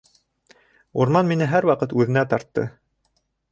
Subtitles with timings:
[1.03, 2.67] Урман мине һәр ваҡыт үҙенә тартты.